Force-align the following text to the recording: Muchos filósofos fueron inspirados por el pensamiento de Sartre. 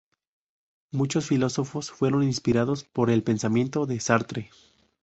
Muchos 0.91 1.27
filósofos 1.27 1.91
fueron 1.91 2.23
inspirados 2.23 2.85
por 2.85 3.11
el 3.11 3.21
pensamiento 3.21 3.85
de 3.85 3.99
Sartre. 3.99 4.49